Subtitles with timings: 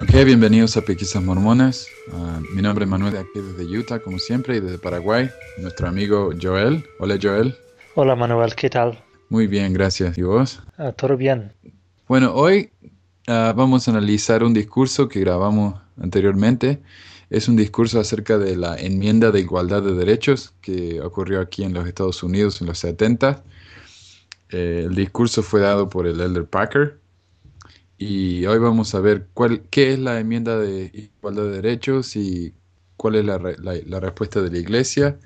[0.00, 1.88] Ok, bienvenidos a Pequisas Mormonas.
[2.12, 5.28] Ah, mi nombre es Manuel, de aquí desde Utah, como siempre, y desde Paraguay.
[5.60, 6.84] Nuestro amigo Joel.
[7.00, 7.56] Hola, Joel.
[7.96, 9.02] Hola, Manuel, ¿qué tal?
[9.28, 10.16] Muy bien, gracias.
[10.16, 10.62] ¿Y vos?
[10.76, 11.52] Ah, todo bien.
[12.06, 12.70] Bueno, hoy
[13.26, 16.80] ah, vamos a analizar un discurso que grabamos anteriormente.
[17.28, 21.74] Es un discurso acerca de la enmienda de igualdad de derechos que ocurrió aquí en
[21.74, 23.42] los Estados Unidos en los 70.
[24.50, 27.00] Eh, el discurso fue dado por el Elder Packer
[27.98, 32.54] y hoy vamos a ver cuál, qué es la enmienda de igualdad de derechos y
[32.96, 35.18] cuál es la, la, respuesta de la iglesia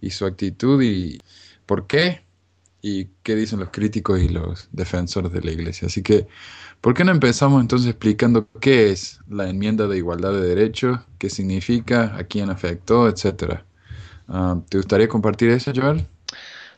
[0.00, 1.18] y su actitud y
[1.66, 2.22] por qué
[2.82, 5.86] y qué dicen los críticos y los defensores de la iglesia.
[5.88, 6.28] Así que,
[6.80, 11.30] ¿por qué no empezamos entonces explicando qué es la enmienda de igualdad de derechos, qué
[11.30, 13.64] significa, a quién afectó, etcétera?
[14.28, 16.06] Ah, ¿Te gustaría compartir eso, Joel?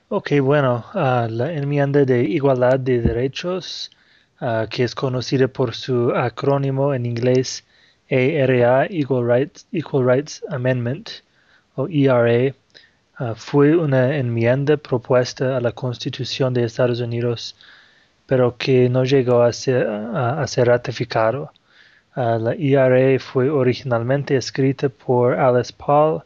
[0.08, 3.90] Ok, bueno, ah, la enmienda de igualdad de derechos
[4.42, 7.62] Ah, que es conocida por su acrónimo en inglés
[8.08, 11.10] ERA, Equal Rights, Amendment,
[11.76, 12.54] o ERA,
[13.16, 17.54] ah, fue una enmienda propuesta a la Constitución de Estados Unidos,
[18.26, 21.52] pero que no llegó a ser, a, ratificado.
[22.14, 26.22] Ah, la ERA fue originalmente escrita por Alice Paul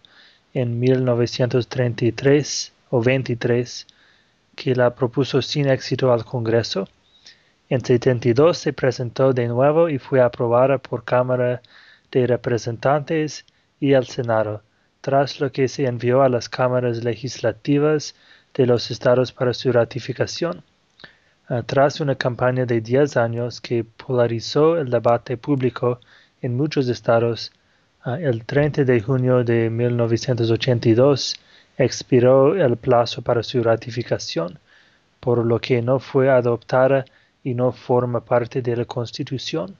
[0.54, 3.86] en 1933 o 23,
[4.54, 6.88] que la propuso sin éxito al Congreso
[7.74, 11.60] en 72 se presentó de nuevo y fue aprobada por Cámara
[12.12, 13.44] de Representantes
[13.80, 14.62] y el Senado,
[15.00, 18.14] tras lo que se envió a las cámaras legislativas
[18.54, 20.62] de los estados para su ratificación.
[21.48, 25.98] Ah, tras una campaña de 10 años que polarizó el debate público
[26.42, 27.50] en muchos estados,
[28.04, 31.34] ah, el 30 de junio de 1982
[31.76, 34.60] expiró el plazo para su ratificación,
[35.18, 37.04] por lo que no fue adoptada
[37.44, 39.76] y no forma parte de la Constitución.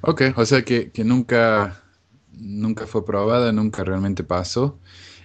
[0.00, 1.82] Ok, o sea que, nunca,
[2.32, 4.78] nunca fue aprobada, nunca realmente pasó.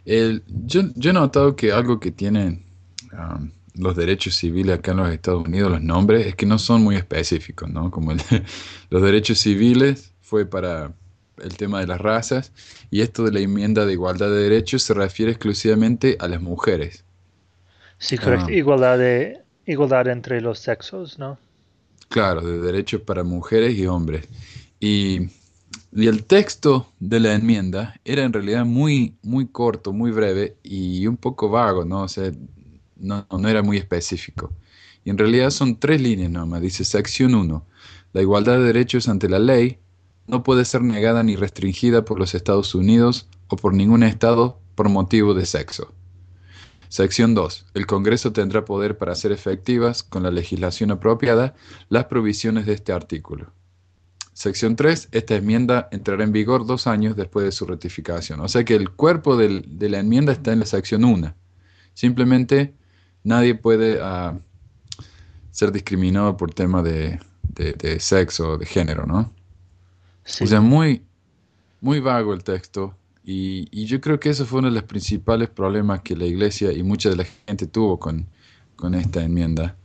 [0.03, 2.65] El, yo, he notado que algo que tienen
[3.13, 6.83] um, los derechos civiles acá en los Estados Unidos, los nombres, es que no son
[6.83, 7.91] muy específicos, ¿no?
[7.91, 8.13] Como
[8.89, 10.93] los derechos civiles fue para
[11.43, 12.51] el tema de las razas
[12.89, 17.03] y esto de la enmienda de igualdad de derechos se refiere exclusivamente a las mujeres.
[17.99, 18.47] Sí, correcto.
[18.49, 18.53] Ah.
[18.53, 21.37] Igualdad de igualdad entre los sexos, ¿no?
[22.09, 24.27] Claro, de derechos para mujeres y hombres.
[24.79, 25.29] Y,
[25.95, 31.17] el texto de la enmienda era en realidad muy, muy corto, muy breve y un
[31.17, 32.03] poco vago, ¿no?
[32.03, 32.31] O sea,
[32.95, 34.51] no, no era muy específico.
[35.03, 36.61] Y en realidad son tres líneas nomás.
[36.61, 37.65] Dice sección 1.
[38.13, 39.79] La igualdad de derechos ante la ley
[40.27, 44.89] no puede ser negada ni restringida por los Estados Unidos o por ningún Estado por
[44.89, 45.91] motivo de sexo.
[46.89, 47.67] Sección 2.
[47.75, 51.53] El Congreso tendrá poder para hacer efectivas, con la legislación apropiada,
[51.87, 53.53] las provisiones de este artículo.
[54.33, 55.09] Sección 3.
[55.11, 58.39] Esta enmienda entrará en vigor dos años después de su ratificación.
[58.41, 61.33] O sea que el cuerpo de la enmienda está en la sección 1.
[61.93, 62.73] Simplemente
[63.23, 64.39] nadie puede ah,
[65.51, 67.19] ser discriminado por tema de,
[67.99, 69.33] sexo o de género, ¿no?
[70.41, 71.03] O sea, muy,
[71.81, 72.95] muy vago el texto,
[73.31, 76.81] y, yo creo que eso fue uno de los principales problemas que la iglesia y
[76.81, 78.27] mucha de la gente tuvo con,
[78.95, 79.75] esta enmienda,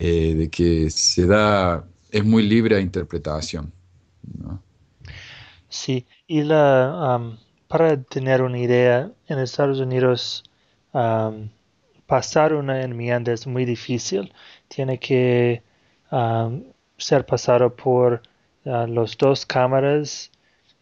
[0.00, 3.72] eh, de que se da, es muy libre a interpretación.
[5.68, 7.38] Sí, y la,
[7.68, 10.42] para tener una idea, en Estados Unidos
[12.06, 14.32] pasar una enmienda es muy difícil.
[14.66, 15.62] Tiene que
[16.98, 18.22] ser pasado por
[18.64, 20.30] uh, los dos cámaras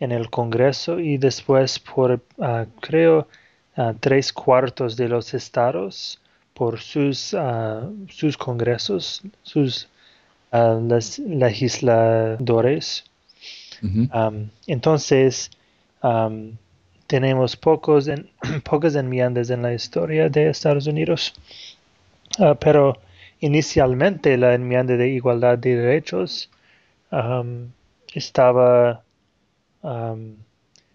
[0.00, 3.28] en el Congreso y después por, ah, creo,
[3.77, 6.21] ah, tres cuartos de los estados
[6.53, 9.88] por sus, ah, sus congresos, sus
[11.27, 13.05] legisladores.
[14.66, 15.50] entonces,
[17.09, 18.31] tenemos pocos en,
[18.65, 21.34] pocas enmiendas en la historia de Estados Unidos,
[22.61, 22.97] pero
[23.41, 26.49] inicialmente la enmienda de igualdad de derechos
[28.14, 29.02] estaba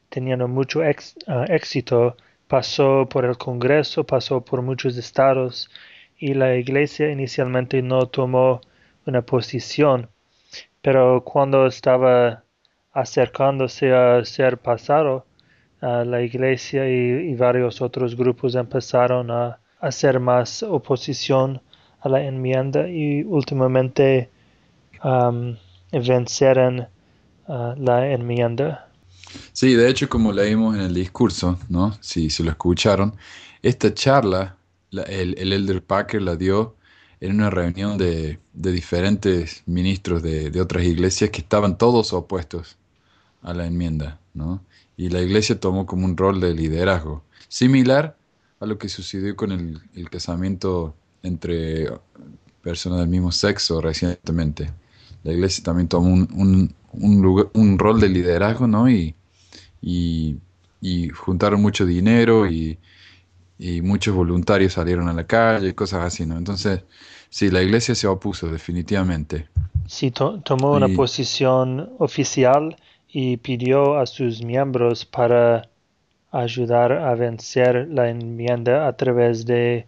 [0.10, 5.70] teniendo mucho ah, éxito, pasó por el Congreso, pasó por muchos estados
[6.18, 8.62] y la iglesia inicialmente no tomó
[9.06, 10.10] una posición,
[10.82, 12.44] pero cuando estaba
[12.92, 15.26] acercándose a ser pasado,
[15.82, 21.62] la iglesia y, varios otros grupos empezaron a hacer más oposición
[22.02, 24.30] a la enmienda y últimamente
[25.04, 25.56] um,
[27.50, 28.90] venceron la enmienda.
[29.54, 31.96] Sí, de hecho, como leímos en el discurso, ¿no?
[32.02, 33.16] Si, si lo escucharon,
[33.62, 34.56] esta charla,
[34.92, 36.76] el, el, Elder Packer la dio
[37.20, 42.78] en una reunión de, diferentes ministros de, otras iglesias que estaban todos opuestos
[43.42, 44.62] a la enmienda, ¿no?
[44.98, 48.18] Y la iglesia tomó como un rol de liderazgo, similar
[48.60, 51.90] a lo que sucedió con el, casamiento entre
[52.62, 54.72] personas del mismo sexo recientemente.
[55.30, 58.90] La iglesia también tomó un, un, rol de liderazgo, ¿no?
[58.90, 59.14] Y,
[59.80, 60.38] y,
[60.82, 62.80] y juntaron mucho dinero y,
[63.60, 66.36] y muchos voluntarios salieron a la calle, y cosas así, ¿no?
[66.36, 66.82] Entonces,
[67.30, 69.48] sí, la iglesia se opuso definitivamente.
[69.86, 72.76] Sí, tomó una posición oficial
[73.08, 75.70] y pidió a sus miembros para
[76.32, 79.86] ayudar a vencer la enmienda a través de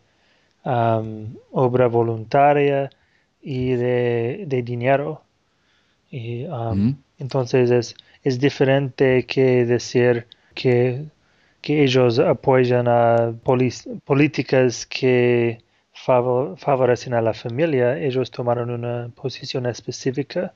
[0.64, 2.92] obra voluntaria
[3.42, 5.24] y de, dinero.
[6.12, 6.46] Y,
[7.18, 11.06] Entonces es, es diferente que decir que
[11.62, 13.34] que ellos apoyan a
[14.04, 15.64] políticas que
[15.94, 20.54] favorecen a la familia, ellos tomaron una posición específica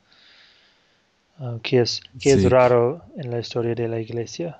[1.37, 4.59] ah, que, es, que es raro en la historia de la iglesia.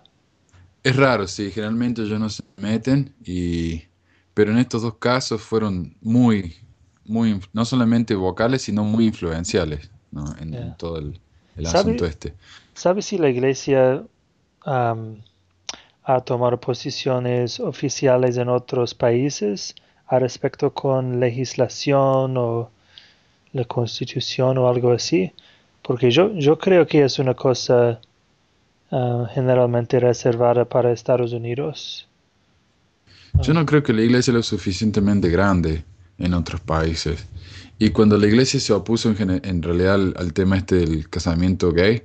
[0.84, 3.82] Es raro, sí, generalmente ellos no se meten, y,
[4.36, 6.58] pero en estos dos casos fueron muy,
[7.06, 9.90] muy, no solamente vocales, sino muy influenciales
[10.40, 11.20] en, todo el,
[11.66, 12.34] asunto este.
[12.74, 14.04] ¿Sabes si la iglesia
[14.66, 19.76] a tomar posiciones oficiales en otros países
[20.08, 22.70] a respecto con legislación o
[23.54, 25.32] la constitución o algo así
[25.86, 28.00] porque yo, yo creo que es una cosa
[29.34, 32.08] generalmente reservada para Estados Unidos.
[33.42, 35.84] Yo no creo que la iglesia sea lo suficientemente grande
[36.18, 37.28] en otros países
[37.78, 42.04] y cuando la iglesia se opuso en, en realidad al, tema este del casamiento gay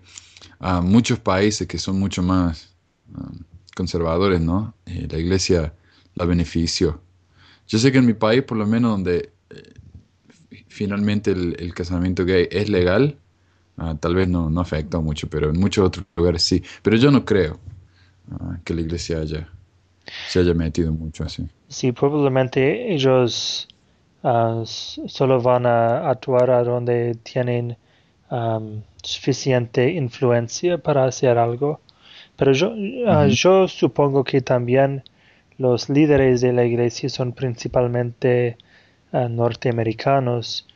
[0.59, 2.75] a muchos países que son mucho más
[3.15, 3.31] ah,
[3.75, 4.75] conservadores, ¿no?
[4.87, 5.75] Eh, la iglesia
[6.15, 7.01] la benefició.
[7.69, 9.73] Yo sé que en mi país, por lo menos donde eh,
[10.69, 13.17] finalmente el, casamiento gay es legal,
[13.77, 16.63] ah, tal vez no, no afecta mucho, pero en muchos otros lugares sí.
[16.83, 17.61] Pero yo no creo
[18.33, 19.49] ah, que la iglesia haya,
[20.29, 21.49] se haya metido mucho así.
[21.69, 23.69] Sí, probablemente ellos
[24.23, 27.77] ah, solo van a actuar a donde tienen
[29.03, 31.81] suficiente influencia para hacer algo.
[32.37, 32.73] Pero yo,
[33.07, 35.03] ah, yo supongo que también
[35.59, 38.57] los líderes de la iglesia son principalmente
[39.13, 40.67] ah, norteamericanos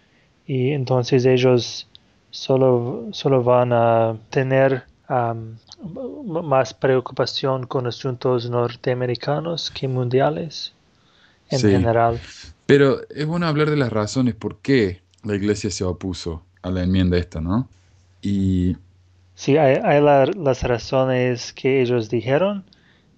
[0.46, 1.88] y entonces ellos
[2.30, 4.84] solo, solo van a tener
[6.26, 10.74] más preocupación con asuntos norteamericanos que mundiales
[11.50, 12.20] en general.
[12.66, 16.82] Pero es bueno hablar de las razones por qué la iglesia se opuso a la
[16.82, 17.68] enmienda esta, ¿no?
[18.22, 18.76] Y
[19.34, 22.64] Sí, hay, las razones que ellos dijeron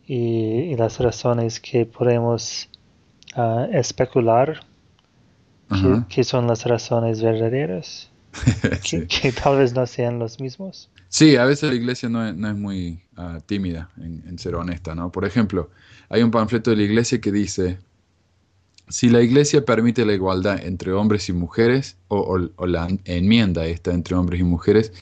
[0.06, 2.68] y, las razones que podemos
[3.34, 4.60] ah, especular
[6.08, 8.10] que, son las razones verdaderas,
[8.82, 10.90] que, tal vez no sean los mismos.
[11.08, 15.12] Sí, a veces la iglesia no es, muy ah, tímida en, ser honesta, ¿no?
[15.12, 15.70] Por ejemplo,
[16.08, 17.78] hay un panfleto de la iglesia que dice,
[18.88, 24.14] si la iglesia permite la igualdad entre hombres y mujeres, o, la enmienda esta entre
[24.16, 24.92] hombres y mujeres,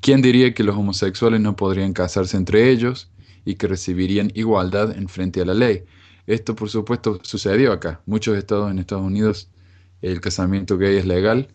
[0.00, 3.10] ¿Quién diría que los homosexuales no podrían casarse entre ellos
[3.44, 5.84] y que recibirían igualdad en frente a la ley?
[6.26, 8.00] Esto, por supuesto, sucedió acá.
[8.06, 9.48] Muchos estados en Estados Unidos
[10.02, 11.48] el casamiento gay es legal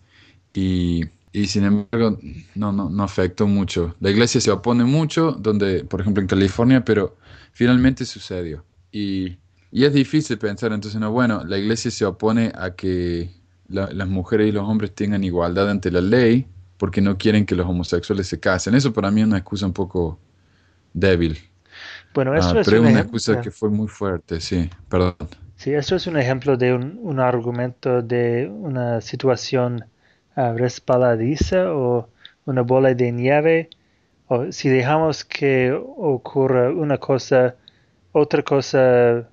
[0.54, 1.04] y,
[1.46, 2.18] sin embargo
[2.56, 3.96] no, no, no afectó mucho.
[4.00, 7.18] La iglesia se opone mucho, donde, por ejemplo, en California, pero
[7.54, 8.66] finalmente sucedió.
[8.92, 9.38] Y,
[9.72, 13.32] es difícil pensar entonces, no, bueno, la iglesia se opone a que
[13.68, 16.48] las mujeres y los hombres tengan igualdad ante la ley,
[16.78, 18.76] porque no quieren que los homosexuales se casen.
[18.76, 20.20] Eso para mí es una excusa un poco
[20.94, 21.38] débil.
[22.14, 25.16] Bueno, eso ah, es pero es una excusa que fue muy fuerte, sí, perdón.
[25.58, 29.84] Sí, esto es un ejemplo de un, argumento de una situación
[30.36, 32.10] uh, resbaladiza o
[32.46, 33.70] una bola de nieve,
[34.28, 37.56] o si dejamos que ocurra una cosa,
[38.12, 39.28] otra cosa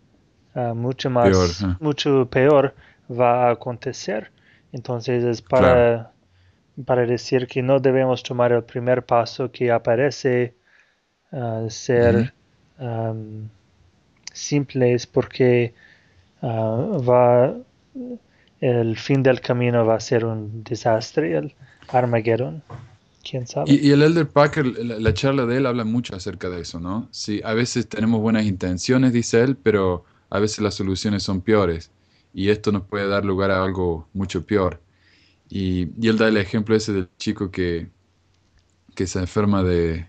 [0.54, 2.74] uh, mucho más, mucho peor
[3.10, 4.30] va a acontecer.
[4.72, 6.10] Entonces es para
[6.86, 10.54] para decir que no debemos tomar el primer paso que aparece
[11.30, 12.34] uh, ser
[12.80, 13.48] um,
[14.32, 15.72] simples porque
[16.42, 17.54] va
[18.60, 21.54] el fin del camino va a ser un desastre, el
[21.88, 22.62] Armageddon.
[23.28, 23.70] ¿Quién sabe?
[23.72, 27.08] Y, el Elder Packer, la, charla de él habla mucho acerca de eso, ¿no?
[27.10, 31.92] Sí, a veces tenemos buenas intenciones, dice él, pero a veces las soluciones son peores.
[32.32, 34.82] Y esto nos puede dar lugar a algo mucho peor.
[35.48, 37.88] Y, él da el ejemplo ese del chico que,
[38.96, 40.08] que se enferma de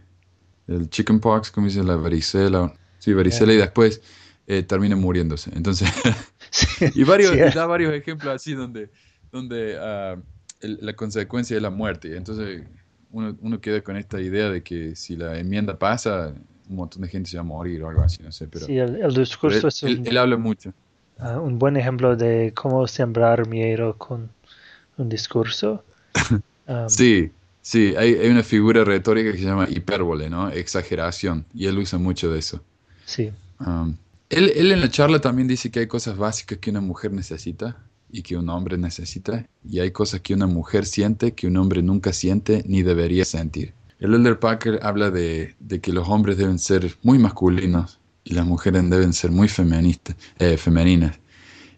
[0.67, 4.01] el chickenpox, como dice la varicela, sí, varicela y después
[4.47, 5.51] eh, termina muriéndose.
[5.53, 5.89] Entonces,
[6.95, 8.89] y varios, da varios ejemplos así donde,
[9.31, 10.17] donde ah,
[10.59, 12.17] la consecuencia es la muerte.
[12.17, 12.63] Entonces
[13.11, 16.33] uno, uno, queda con esta idea de que si la enmienda pasa,
[16.69, 18.47] un montón de gente se va a morir o algo así, no sé.
[18.47, 20.73] Pero, sí, el, discurso es un, él, habla mucho.
[21.19, 24.29] Ah, un buen ejemplo de cómo sembrar miedo con
[24.97, 25.83] un discurso.
[26.87, 27.31] sí,
[27.61, 30.49] sí, hay, hay, una figura retórica que se llama hipérbole, ¿no?
[30.49, 32.61] Exageración, y él usa mucho de eso.
[33.05, 33.31] Sí.
[34.29, 37.77] él, él en la charla también dice que hay cosas básicas que una mujer necesita
[38.11, 41.83] y que un hombre necesita, y hay cosas que una mujer siente que un hombre
[41.83, 43.73] nunca siente ni debería sentir.
[43.99, 48.89] El Elder Packer habla de, que los hombres deben ser muy masculinos y las mujeres
[48.89, 51.19] deben ser muy feministas, eh, femeninas.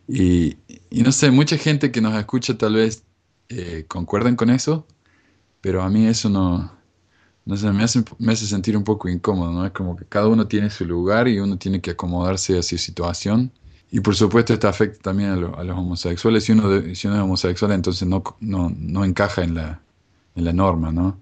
[0.07, 0.57] Y,
[0.91, 3.03] no sé, mucha gente que nos escucha tal vez
[3.49, 4.87] eh, concuerdan con eso,
[5.61, 6.71] pero a mí eso no,
[7.45, 9.65] no sé, me hace, sentir un poco incómodo, ¿no?
[9.65, 12.77] Es como que cada uno tiene su lugar y uno tiene que acomodarse a su
[12.77, 13.51] situación.
[13.91, 16.45] Y por supuesto esto afecta también a, los homosexuales.
[16.45, 19.81] Si uno, es homosexual, entonces no encaja en la,
[20.35, 21.17] en la norma, ¿no?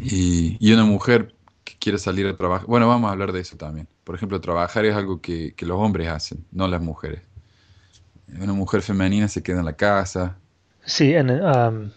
[0.00, 1.34] Y, una mujer
[1.64, 3.88] que quiere salir a trabajar, bueno, vamos a hablar de eso también.
[4.04, 7.22] Por ejemplo, trabajar es algo que, que los hombres hacen, no las mujeres.
[8.40, 10.36] Una mujer femenina se queda en la casa,
[10.84, 11.90] Sí, en, um,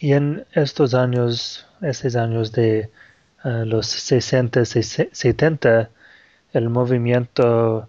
[0.00, 2.90] y en estos años, estos años de
[3.44, 5.90] uh, los 60, 70,
[6.52, 7.88] el movimiento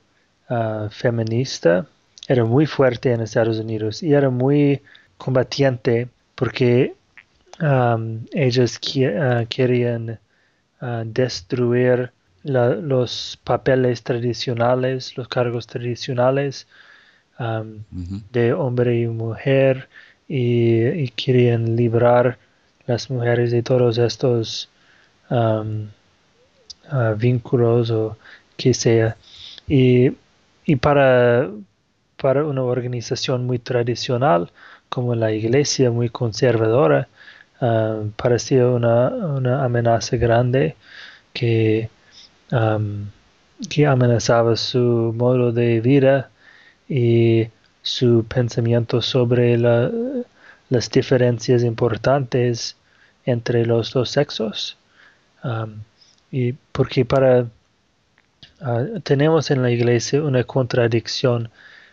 [0.50, 1.88] uh, feminista
[2.28, 4.82] era muy fuerte en Estados Unidos y era muy
[5.18, 6.96] combatiente porque
[7.62, 10.20] um, ellos uh, querían
[11.06, 12.12] destruir
[12.44, 16.68] los papeles tradicionales, los cargos tradicionales
[17.40, 17.84] um,
[18.32, 19.88] de hombre y mujer
[20.28, 22.38] y, querían librar
[22.86, 24.70] las mujeres de todos estos
[25.30, 25.88] um,
[27.18, 28.18] vínculos o
[28.58, 29.16] que sea.
[29.68, 30.12] Y,
[30.66, 31.50] y para,
[32.18, 34.52] para una organización muy tradicional
[34.90, 37.08] como la iglesia, muy conservadora,
[37.62, 40.76] uh, parecía una, una, amenaza grande
[41.34, 41.90] que,
[43.70, 46.30] que amenazaba su modo de vida
[46.88, 47.48] y
[47.82, 52.78] su pensamiento sobre las diferencias importantes
[53.26, 54.78] entre los dos sexos.
[56.34, 57.46] Y porque para
[58.62, 61.52] uh, tenemos en la iglesia una contradicción.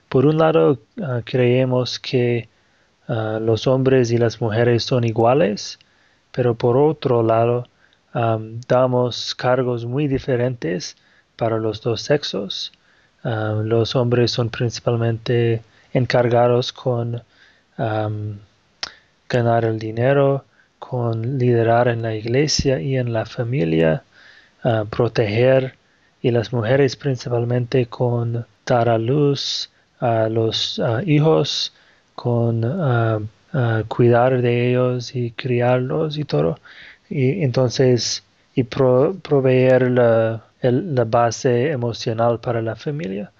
[0.08, 2.48] Por un lado, uh, creemos que
[3.10, 5.78] uh, los hombres y las mujeres son iguales,
[6.32, 7.66] pero por otro lado,
[8.66, 10.96] damos cargos muy diferentes
[11.36, 12.72] para los dos sexos.
[13.22, 15.62] los hombres son principalmente
[15.92, 17.22] encargados con
[19.30, 20.44] ganar el dinero,
[20.80, 24.02] con liderar en la iglesia y en la familia,
[24.64, 25.76] ah, proteger
[26.20, 31.72] y las mujeres principalmente con dar a luz a los ah, hijos,
[32.20, 33.18] con ah,
[33.88, 36.58] cuidar de ellos y criarlos y todo.
[37.08, 38.22] Y entonces,
[38.54, 43.32] y proveer la, la, base emocional para la familia.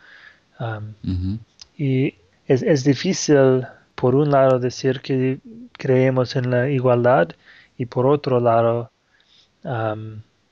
[1.76, 2.14] Y
[2.46, 5.40] es, es difícil, por un lado, decir que
[5.72, 7.28] creemos en la igualdad
[7.76, 8.90] y por otro lado,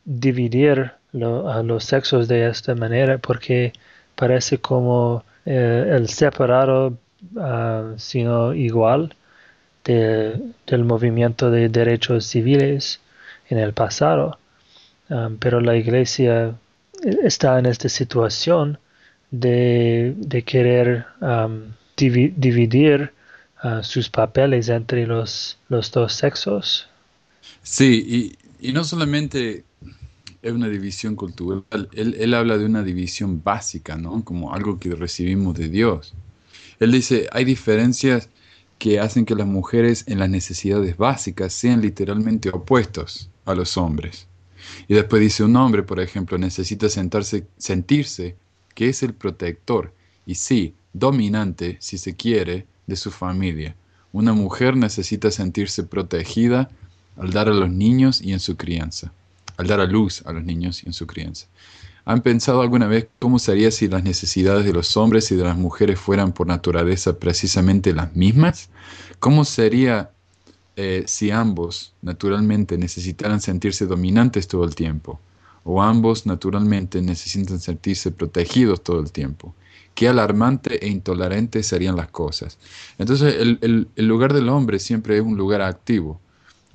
[0.04, 3.73] dividir a los sexos de esta manera porque
[4.14, 6.99] parece como eh, el separado,
[7.34, 9.14] uh, sino igual,
[9.84, 13.00] del movimiento de derechos civiles
[13.48, 14.38] en el pasado.
[15.40, 16.54] pero la iglesia
[17.02, 18.78] está en esta situación
[19.30, 21.06] de, de querer
[21.96, 23.12] dividir
[23.64, 26.88] uh, sus papeles entre los, los dos sexos.
[27.62, 29.64] Sí, y, y, no solamente
[30.42, 34.25] es una división cultural, él, él, habla de una división básica, ¿no?
[34.25, 36.14] Como algo que recibimos de Dios.
[36.80, 38.28] Él dice, hay diferencias
[38.78, 44.28] que hacen que las mujeres en las necesidades básicas sean literalmente opuestos a los hombres.
[44.87, 48.37] Y después dice, un hombre, por ejemplo, necesita sentarse, sentirse
[48.75, 49.92] que es el protector
[50.25, 53.75] y sí, dominante, si se quiere, de su familia.
[54.12, 56.70] Una mujer necesita sentirse protegida
[57.16, 59.12] al dar a los niños y en su crianza,
[59.56, 61.47] al dar a luz a los niños y en su crianza.
[62.08, 65.58] ¿Han pensado alguna vez cómo sería si las necesidades de los hombres y de las
[65.58, 68.70] mujeres fueran por naturaleza precisamente las mismas?
[69.20, 70.10] ¿Cómo sería
[70.76, 75.20] eh, si ambos naturalmente necesitaran sentirse dominantes todo el tiempo?
[75.64, 79.54] ¿O ambos naturalmente necesitan sentirse protegidos todo el tiempo?
[79.94, 82.56] qué alarmante e intolerante serían las cosas.
[82.98, 86.20] Entonces, el, lugar del hombre siempre es un lugar activo,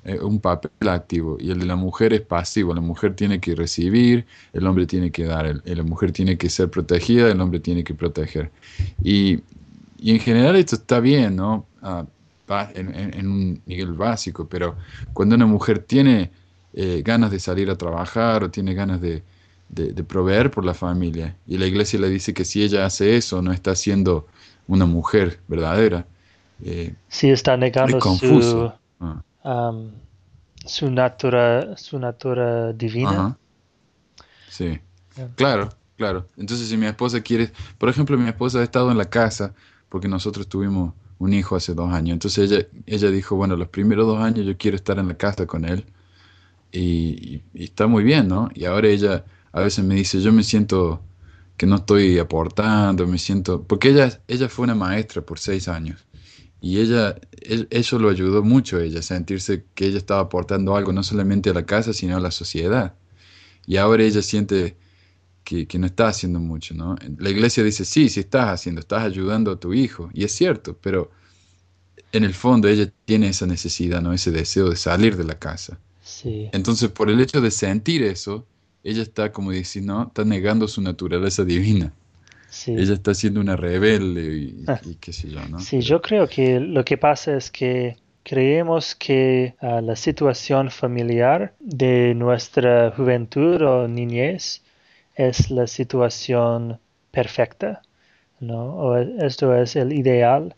[0.04, 2.74] eh, un papel activo, y el de la mujer es pasivo.
[2.74, 6.68] La mujer tiene que recibir, el hombre tiene que dar, la mujer tiene que ser
[6.68, 8.50] protegida, el hombre tiene que proteger.
[9.02, 9.40] Y,
[10.02, 11.64] en general esto está bien, ¿no?
[11.80, 12.04] Ah,
[12.74, 14.76] en, un nivel básico, pero
[15.14, 16.30] cuando una mujer tiene
[16.74, 19.22] eh, ganas de salir a trabajar o tiene ganas de,
[20.06, 23.52] proveer por la familia, y la iglesia le dice que si ella hace eso, no
[23.52, 24.26] está siendo
[24.68, 26.06] una mujer verdadera.
[26.62, 28.70] Eh, sí, está negando su,
[29.00, 29.22] ah.
[30.64, 33.38] Su, natura, su natura divina.
[34.48, 34.80] Sí,
[35.36, 36.28] claro, claro.
[36.36, 39.54] Entonces, si mi esposa quiere, por ejemplo, mi esposa ha estado en la casa
[39.88, 42.14] porque nosotros tuvimos un hijo hace dos años.
[42.14, 45.46] Entonces ella, ella dijo, bueno, los primeros dos años yo quiero estar en la casa
[45.46, 45.84] con él.
[46.72, 48.50] Y, está muy bien, ¿no?
[48.54, 51.00] Y ahora ella a veces me dice, yo me siento
[51.56, 53.62] que no estoy aportando, me siento...
[53.62, 56.04] Porque ella, ella fue una maestra por seis años.
[56.64, 57.14] Y ella,
[57.68, 61.52] eso lo ayudó mucho a ella, sentirse que ella estaba aportando algo, no solamente a
[61.52, 62.94] la casa, sino a la sociedad.
[63.66, 64.74] Y ahora ella siente
[65.44, 66.96] que, no está haciendo mucho, ¿no?
[67.18, 70.74] La iglesia dice, sí, sí estás haciendo, estás ayudando a tu hijo, y es cierto,
[70.80, 71.10] pero
[72.12, 74.14] en el fondo ella tiene esa necesidad, ¿no?
[74.14, 75.78] Ese deseo de salir de la casa.
[76.02, 76.48] Sí.
[76.54, 78.46] Entonces, por el hecho de sentir eso,
[78.82, 80.04] ella está, como dice, ¿no?
[80.04, 81.92] Está negando su naturaleza divina.
[82.54, 82.72] Sí.
[82.72, 84.80] Ella está siendo una rebelde y, ah.
[85.00, 85.58] qué sé yo, ¿no?
[85.58, 91.52] Sí, yo creo que lo que pasa es que creemos que ah, la situación familiar
[91.58, 94.62] de nuestra juventud o niñez
[95.16, 96.78] es la situación
[97.10, 97.82] perfecta,
[98.38, 98.76] ¿no?
[98.76, 100.54] O esto es el ideal.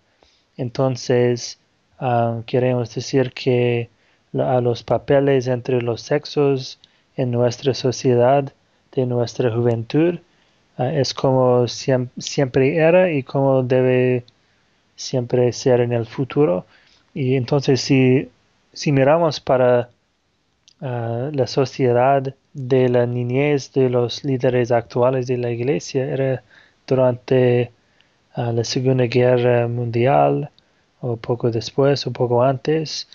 [0.58, 1.58] Entonces,
[1.98, 3.88] ah, queremos decir que
[4.34, 6.78] a los papeles entre los sexos
[7.16, 8.52] en nuestra sociedad
[8.92, 10.18] de nuestra juventud
[10.78, 14.24] ah, es como siempre era y como debe
[14.96, 16.66] siempre ser en el futuro.
[17.14, 18.30] Y entonces si,
[18.72, 19.90] si miramos para
[20.80, 26.42] ah, la sociedad de la niñez de los líderes actuales de la iglesia era
[26.86, 27.72] durante
[28.34, 30.50] ah, la Segunda Guerra Mundial
[31.00, 33.08] o poco después o poco antes,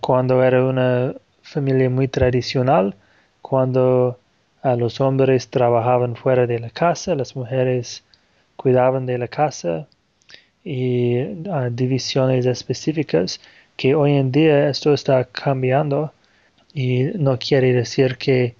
[0.00, 2.94] cuando era una familia muy tradicional,
[3.42, 4.18] cuando
[4.74, 8.02] los hombres trabajaban fuera de la casa, las mujeres
[8.56, 9.86] cuidaban de la casa
[10.64, 11.18] y
[11.70, 13.40] divisiones específicas
[13.76, 16.12] que hoy en día esto está cambiando
[16.74, 18.56] y no quiere decir que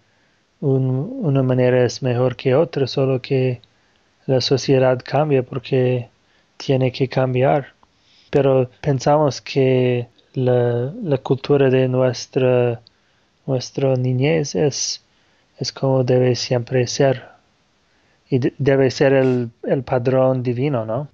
[0.61, 3.61] una manera es mejor que otra, solo que
[4.27, 6.09] la sociedad cambia porque
[6.57, 7.75] tiene que cambiar.
[8.31, 10.93] Pero pensamos que la,
[11.23, 12.81] cultura de nuestra,
[13.47, 15.03] nuestra niñez es,
[15.59, 17.25] es como debe siempre ser.
[18.29, 21.09] Y debe ser el, el padrón divino, ¿no?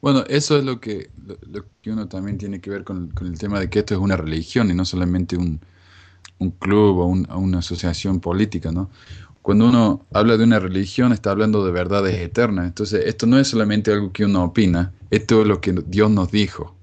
[0.00, 1.10] Bueno, eso es lo que,
[1.50, 4.00] lo, que uno también tiene que ver con, con, el tema de que esto es
[4.00, 5.60] una religión y no solamente un,
[6.38, 8.90] un club o, una asociación política, ¿no?
[9.42, 12.66] Cuando uno habla de una religión está hablando de verdades eternas.
[12.66, 16.30] Entonces, esto no es solamente algo que uno opina, esto es lo que Dios nos
[16.30, 16.74] dijo.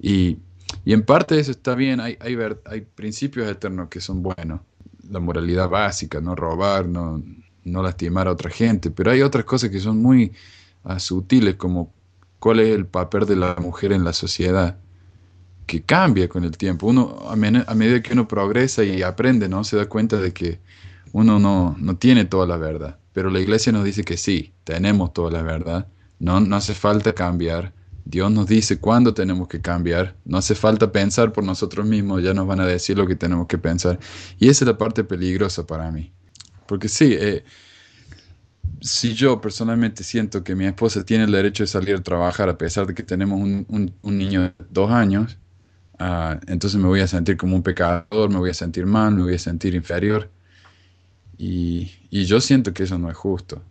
[0.00, 0.38] Y,
[0.86, 4.60] en parte eso está bien, hay, hay, hay, principios eternos que son buenos.
[5.10, 7.22] La moralidad básica, no robar, no,
[7.64, 10.32] no lastimar a otra gente, pero hay otras cosas que son muy
[10.84, 11.92] uh, sutiles, como
[12.38, 14.78] cuál es el papel de la mujer en la sociedad
[15.66, 16.88] que cambia con el tiempo.
[16.88, 19.62] Uno, a, medida que uno progresa y aprende, ¿no?
[19.62, 20.58] Se da cuenta de que
[21.12, 22.98] uno no, no, tiene toda la verdad.
[23.12, 25.86] Pero la iglesia nos dice que sí, tenemos toda la verdad.
[26.18, 27.72] No, no hace falta cambiar.
[28.04, 30.16] Dios nos dice cuándo tenemos que cambiar.
[30.24, 33.46] No hace falta pensar por nosotros mismos, ya nos van a decir lo que tenemos
[33.46, 33.98] que pensar.
[34.38, 36.12] Y esa es la parte peligrosa para mí.
[36.66, 37.44] Porque sí, eh,
[38.80, 42.58] si yo personalmente siento que mi esposa tiene el derecho de salir a trabajar a
[42.58, 45.36] pesar de que tenemos un, niño de dos años,
[46.02, 49.22] Ah, entonces me voy a sentir como un pecador, me voy a sentir mal, me
[49.22, 50.30] voy a sentir inferior.
[51.36, 53.62] Y, yo siento que eso no es justo.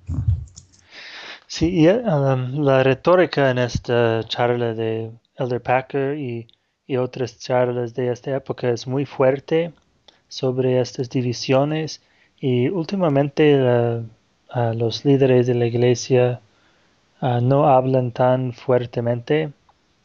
[1.51, 6.47] Sí, y um, la retórica en esta charla de Elder Packer y,
[6.97, 9.73] otras charlas de esta época es muy fuerte
[10.27, 12.01] sobre estas divisiones
[12.39, 13.57] y últimamente
[14.75, 16.39] los líderes de la iglesia
[17.21, 19.51] ah, no hablan tan fuertemente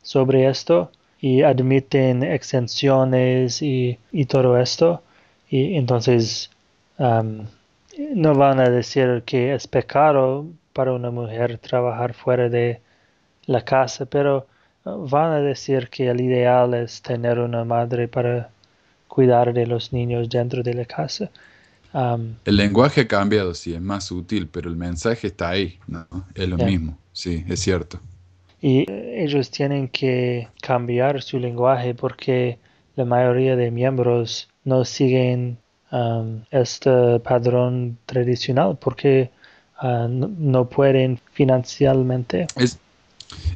[0.03, 5.03] sobre esto y admiten exenciones y, todo esto.
[5.51, 6.51] Y entonces
[6.99, 7.47] um,
[8.15, 12.81] no van a decir que es pecado para una mujer trabajar fuera de
[13.47, 14.47] la casa, pero
[14.85, 18.51] uh, van a decir que el ideal es tener una madre para
[19.09, 21.31] cuidar de los niños dentro de la casa.
[21.95, 26.07] Um, el lenguaje ha cambiado, sí, es más útil, pero el mensaje está ahí, ¿no?
[26.35, 27.99] Es lo mismo, sí, es cierto
[28.67, 32.59] y ellos tienen que cambiar su lenguaje porque
[32.97, 35.59] la mayoría de miembros no siguen
[35.93, 39.31] um, este padrón tradicional porque
[39.83, 42.47] uh, no, pueden financieramente.
[42.57, 42.79] Es,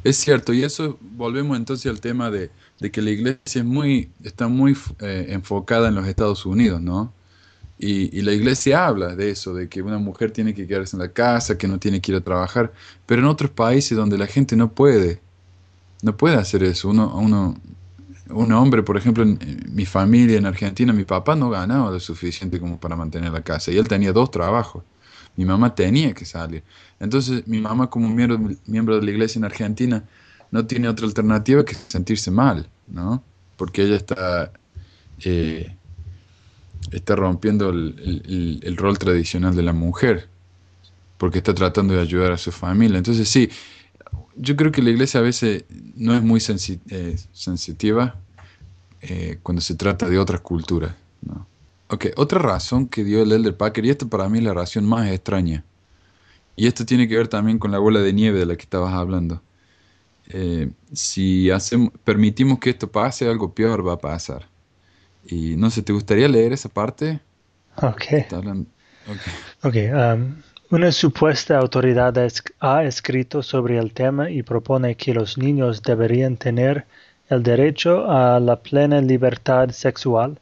[0.03, 4.11] es cierto, y eso volvemos entonces al tema de de que la iglesia es muy,
[4.23, 7.13] está muy eh, enfocada en los Estados Unidos, ¿no?
[7.81, 11.13] Y, la iglesia habla de eso, de que una mujer tiene que quedarse en la
[11.13, 12.73] casa, que no tiene que ir a trabajar,
[13.05, 15.21] pero en otros países donde la gente no puede,
[16.01, 16.89] no puede hacer eso.
[16.89, 17.55] Uno, uno,
[18.29, 19.39] un hombre, por ejemplo, en,
[19.71, 23.71] mi familia en Argentina, mi papá no ganaba lo suficiente como para mantener la casa
[23.71, 24.83] y él tenía dos trabajos.
[25.39, 26.63] Mi mamá tenía que salir.
[26.99, 30.03] Entonces, mi mamá como miembro, miembro de la iglesia en Argentina
[30.51, 33.23] no tiene otra alternativa que sentirse mal, ¿no?
[33.55, 34.51] Porque ella está...
[35.23, 35.73] Eh,
[36.91, 40.27] está rompiendo el, rol tradicional de la mujer,
[41.17, 42.97] porque está tratando de ayudar a su familia.
[42.97, 43.49] Entonces sí,
[44.35, 45.63] yo creo que la iglesia a veces
[45.95, 46.41] no es muy
[46.89, 48.15] eh, sensitiva
[48.99, 50.93] eh, cuando se trata de otras culturas.
[51.89, 54.85] Ok, otra razón que dio el Elder Packer, y esta para mí es la razón
[54.85, 55.63] más extraña,
[56.55, 58.93] y esto tiene que ver también con la bola de nieve de la que estabas
[58.93, 59.41] hablando.
[60.29, 64.47] Eh, si hacemos, permitimos que esto pase, algo peor va a pasar.
[65.25, 67.19] Y no sé, ¿te gustaría leer esa parte?
[67.77, 68.03] Ok.
[69.63, 69.87] okay.
[69.89, 70.35] Um,
[70.69, 72.13] una supuesta autoridad
[72.59, 76.85] ha escrito sobre el tema y propone que los niños deberían tener
[77.29, 80.39] el derecho a la plena libertad sexual.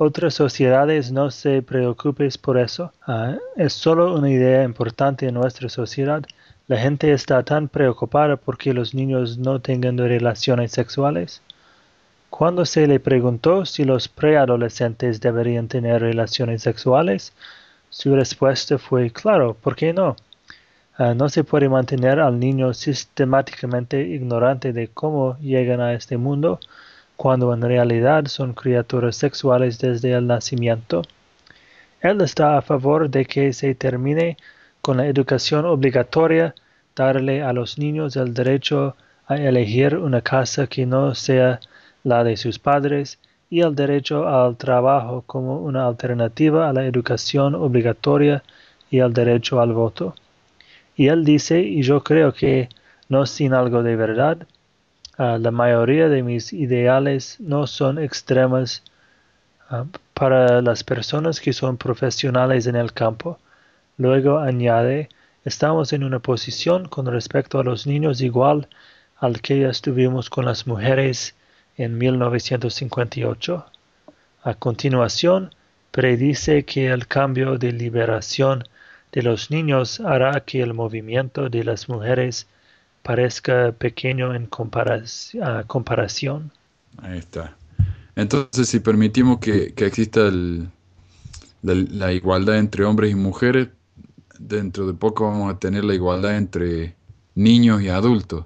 [0.00, 2.92] Otras sociedades no se preocupen por eso.
[3.08, 6.22] Uh, es solo una idea importante en nuestra sociedad.
[6.68, 11.42] La gente está tan preocupada porque los niños no tengan relaciones sexuales.
[12.30, 17.32] Cuando se le preguntó si los preadolescentes deberían tener relaciones sexuales,
[17.90, 20.14] su respuesta fue claro, ¿por qué no?
[20.96, 26.60] Ah, no se puede mantener al niño sistemáticamente ignorante de cómo llegan a este mundo
[27.18, 31.02] cuando en realidad son criaturas sexuales desde el nacimiento.
[32.00, 34.36] Él está a favor de que se termine
[34.80, 36.54] con la educación obligatoria,
[36.94, 38.94] darle a los niños el derecho
[39.26, 41.58] a elegir una casa que no sea
[42.04, 43.18] la de sus padres
[43.50, 48.44] y el derecho al trabajo como una alternativa a la educación obligatoria
[48.92, 50.14] y el derecho al voto.
[50.94, 52.68] Y él dice, y yo creo que
[53.08, 54.46] no sin algo de verdad,
[55.18, 58.82] ah, la mayoría de mis ideales no son extremas
[59.68, 63.38] ah, para las personas que son profesionales en el campo.
[63.98, 65.08] Luego añade,
[65.44, 68.68] estamos en una posición con respecto a los niños igual
[69.18, 71.34] al que ya estuvimos con las mujeres
[71.76, 73.66] en 1958.
[74.44, 75.54] A continuación,
[75.90, 78.64] predice que el cambio de liberación
[79.12, 82.46] de los niños hará que el movimiento de las mujeres
[83.08, 86.52] parezca pequeño en comparación.
[86.98, 87.56] Ahí está.
[88.14, 90.30] Entonces, si permitimos que, exista
[91.62, 93.68] la igualdad entre hombres y mujeres,
[94.38, 96.96] dentro de poco vamos a tener la igualdad entre
[97.34, 98.44] niños y adultos.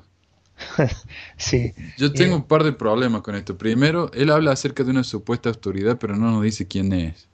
[1.37, 1.75] sí.
[1.99, 3.59] Yo tengo un par de problemas con esto.
[3.59, 7.27] Primero, él habla acerca de una supuesta autoridad, pero no nos dice quién es.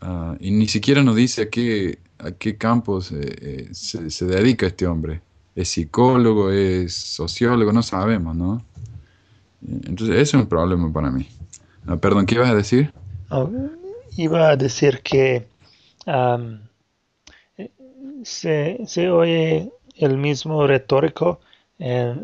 [0.00, 4.86] Ah, y ni siquiera nos dice a qué, a qué campos eh, se, dedica este
[4.86, 5.20] hombre.
[5.54, 6.50] ¿Es psicólogo?
[6.50, 7.72] ¿Es sociólogo?
[7.72, 8.64] No sabemos, ¿no?
[9.86, 11.28] Entonces, es un problema para mí.
[11.86, 12.92] Ah, perdón, ¿qué ibas a decir?
[13.30, 13.50] Oh,
[14.16, 15.46] iba a decir que
[18.22, 21.40] se, se oye el mismo retórico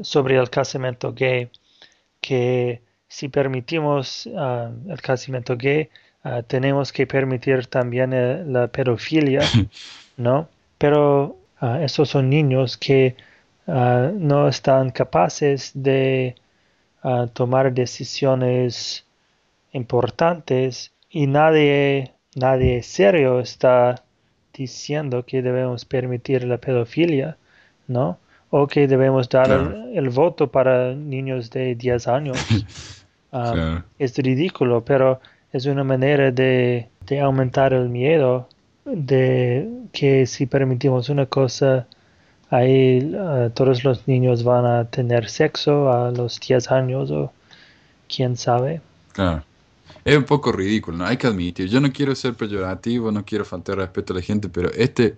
[0.02, 1.50] sobre el casamiento gay,
[2.20, 5.88] que si permitimos ah, el casamiento gay,
[6.22, 9.40] ah, tenemos que permitir también eh, la pedofilia,
[10.16, 10.48] ¿no?
[10.78, 13.16] Pero ah, esos son niños que
[13.66, 16.34] no están capaces de
[17.34, 19.04] tomar decisiones
[19.72, 24.02] importantes y nadie, nadie serio está
[24.52, 27.36] diciendo que debemos permitir la pedofilia,
[27.86, 28.18] ¿no?
[28.50, 29.50] o que debemos dar
[29.92, 32.38] el, voto para niños de 10 años.
[33.32, 35.20] Ah, es ridículo, pero
[35.52, 36.88] es una manera de,
[37.22, 38.48] aumentar el miedo
[38.84, 41.86] de que si permitimos una cosa,
[42.50, 47.32] ahí ah, todos los niños van a tener sexo a los 10 años o
[48.08, 48.80] quién sabe.
[49.12, 49.44] Claro.
[50.04, 51.06] Es un poco ridículo, ¿no?
[51.06, 51.68] Hay que admitir.
[51.68, 55.16] Yo no quiero ser peyorativo, no quiero faltar respeto a la gente, pero este,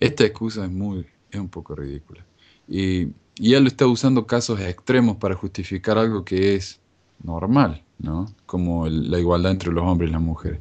[0.00, 2.24] esta excusa es muy, es un poco ridícula.
[2.68, 6.80] Y, él está usando casos extremos para justificar algo que es
[7.22, 8.26] normal, ¿no?
[8.46, 10.60] Como la igualdad entre los hombres y las mujeres.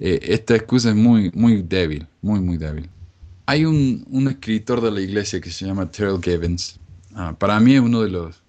[0.00, 2.88] Eh, esta excusa es muy, muy débil, muy, muy débil.
[3.44, 6.80] Hay un, escritor de la iglesia que se llama Terrell Givens.
[7.14, 8.42] Ah, para mí es uno de los,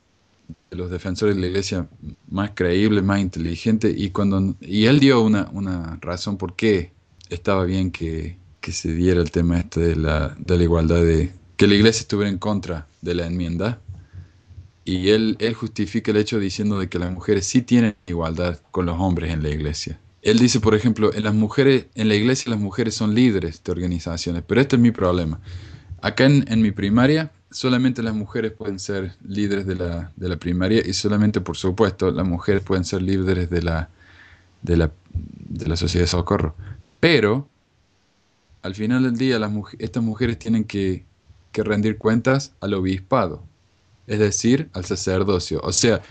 [0.69, 1.87] de los defensores de la iglesia
[2.29, 6.93] más creíbles, más inteligentes, y, cuando, y él dio una, una razón por qué
[7.29, 11.33] estaba bien que, que se diera el tema este de la, de la igualdad de,
[11.57, 13.81] que la iglesia estuviera en contra de la enmienda.
[14.85, 18.85] y él, él justifica el hecho diciendo de que las mujeres sí tienen igualdad con
[18.85, 19.99] los hombres en la iglesia.
[20.21, 23.71] Él dice, por ejemplo, en las mujeres, en la iglesia las mujeres son líderes de
[23.71, 25.39] organizaciones, pero este es mi problema.
[26.01, 30.37] Acá en, en mi primaria, solamente las mujeres pueden ser líderes de la, de la,
[30.37, 33.89] primaria y solamente, por supuesto, las mujeres pueden ser líderes de la,
[34.61, 36.55] de la, de la sociedad de socorro.
[36.99, 37.47] Pero,
[38.61, 41.03] al final del día, las, estas mujeres tienen que,
[41.51, 43.43] que rendir cuentas al obispado
[44.11, 45.61] es decir, al sacerdocio.
[45.63, 46.01] O sea,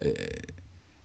[0.00, 0.42] eh,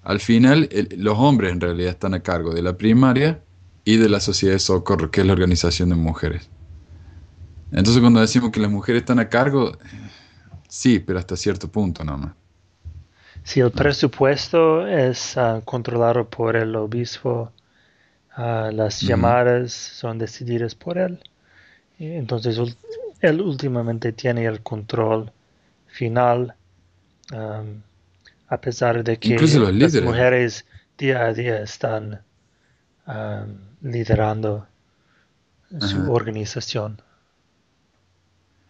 [0.04, 3.42] al final los hombres en realidad están a cargo de la primaria
[3.84, 6.50] y de la sociedad de socorro, que es la organización de mujeres.
[7.72, 9.78] Entonces cuando decimos que las mujeres están a cargo,
[10.68, 12.34] sí, pero hasta cierto punto nomás.
[13.44, 17.52] Si el presupuesto es uh, controlado por el obispo,
[18.38, 21.20] uh, las llamadas son decididas por él,
[21.98, 22.60] entonces
[23.22, 25.32] él últimamente tiene el control
[25.88, 26.56] final,
[27.32, 27.82] um,
[28.52, 30.66] a pesar de que las mujeres
[30.98, 32.22] día a día están
[33.08, 34.68] um, liderando
[35.80, 37.02] su organización.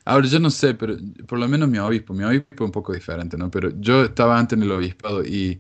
[0.06, 2.94] Ahora, yo no sé, pero por lo menos mi obispo, mi obispo es un poco
[2.94, 3.50] diferente, ¿no?
[3.50, 5.60] Pero yo estaba antes en el obispado y,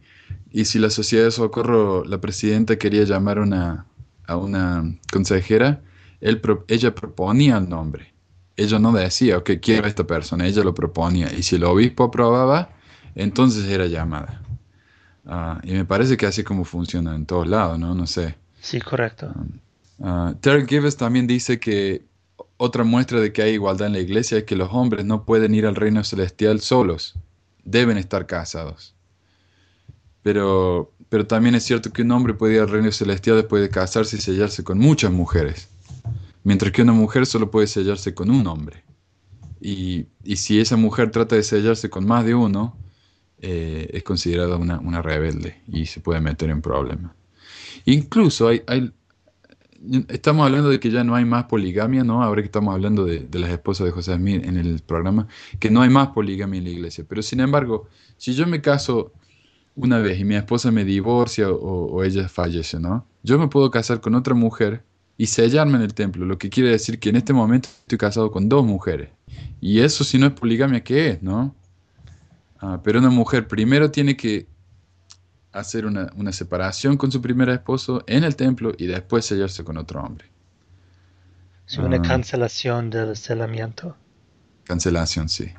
[0.51, 3.88] y si la sociedad de socorro, la presidenta quería llamar una,
[4.27, 5.81] a una consejera,
[6.19, 8.12] él, ella proponía el nombre
[8.57, 11.31] ella no decía, ok, quiero a esta persona, ella lo proponía.
[11.34, 12.69] Y si el obispo aprobaba,
[13.15, 14.41] entonces era llamada.
[15.26, 17.93] Ah, y me parece que así como funciona en todos lados, ¿no?
[17.93, 18.36] No sé.
[18.60, 19.34] Sí, correcto.
[20.00, 22.06] Uh, Terry Gibbs también dice que
[22.58, 25.54] otra muestra de que hay igualdad en la iglesia es que los hombres no pueden
[25.54, 27.15] ir al reino celestial solos,
[27.63, 28.95] deben estar casados.
[30.24, 33.69] Pero, pero también es cierto que un hombre puede ir al reino celestial después de
[33.69, 35.69] casarse y sellarse con muchas mujeres
[36.43, 38.84] mientras que una mujer solo puede sellarse con un hombre.
[39.60, 42.76] Y, si esa mujer trata de sellarse con más de uno,
[43.41, 47.12] eh, es considerada una, rebelde y se puede meter en problemas.
[47.86, 48.62] Incluso hay,
[50.10, 52.21] estamos hablando de que ya no hay más poligamia, ¿no?
[52.21, 55.27] Ahora que estamos hablando de, las esposas de José Smith en el programa,
[55.60, 57.04] que no hay más poligamia en la iglesia.
[57.08, 59.12] Pero sin embargo, si yo me caso
[59.75, 63.08] una vez y mi esposa me divorcia o, o ella fallece, ¿no?
[63.23, 64.84] Yo me puedo casar con otra mujer
[65.17, 68.30] y sellarme en el templo, lo que quiere decir que en este momento estoy casado
[68.30, 69.10] con dos mujeres.
[69.60, 71.56] Y eso si no es poligamia, ¿qué es, no?
[72.62, 74.45] Ah, pero una mujer primero tiene que
[75.52, 80.02] hacer una, separación con su primer esposo en el templo y después sellarse con otro
[80.02, 80.28] hombre.
[81.67, 82.02] Es una ah.
[82.02, 83.95] cancelación del sellamiento.
[84.63, 85.52] Cancelación, sí.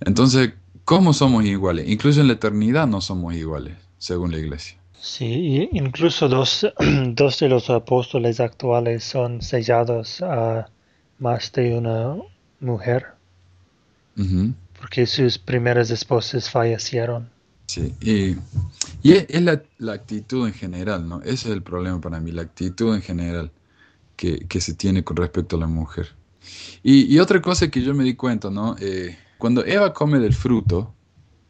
[0.00, 0.52] Entonces,
[0.84, 1.88] ¿cómo somos iguales?
[1.88, 4.78] Incluso en la eternidad no somos iguales, según la iglesia.
[5.00, 6.66] Sí, incluso dos,
[7.14, 10.68] dos de los apóstoles actuales son sellados a
[11.18, 12.16] más de una
[12.60, 13.06] mujer.
[14.78, 17.28] Porque sus primeras esposas fallecieron.
[17.66, 18.36] Sí, y,
[19.12, 21.20] es, la, actitud en general, ¿no?
[21.22, 23.50] Ese es el problema para mí, la actitud en general
[24.16, 26.14] que, se tiene con respecto a la mujer.
[26.82, 28.76] Y, otra cosa que yo me di cuenta, ¿no?
[28.80, 30.94] Eh, cuando Eva come del fruto,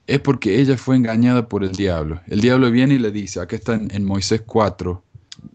[0.07, 2.21] es porque ella fue engañada por el diablo.
[2.27, 5.03] El diablo viene y le dice, acá está en, Moisés 4,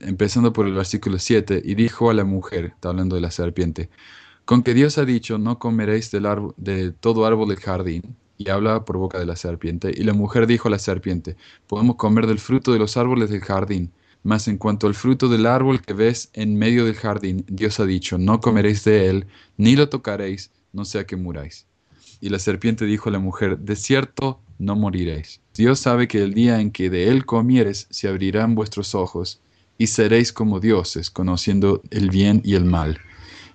[0.01, 3.89] empezando por el versículo 7, y dijo a la mujer, está hablando de la serpiente,
[4.51, 8.83] con que Dios ha dicho, no comeréis del de todo árbol del jardín, y hablaba
[8.83, 9.93] por boca de la serpiente.
[9.95, 11.37] Y la mujer dijo a la serpiente,
[11.67, 15.45] podemos comer del fruto de los árboles del jardín, mas en cuanto al fruto del
[15.45, 19.77] árbol que ves en medio del jardín, Dios ha dicho, no comeréis de él, ni
[19.77, 21.65] lo tocaréis, no sea que muráis.
[22.19, 25.39] Y la serpiente dijo a la mujer, de cierto no moriréis.
[25.55, 29.39] Dios sabe que el día en que de él comieres se abrirán vuestros ojos
[29.77, 32.99] y seréis como dioses, conociendo el bien y el mal.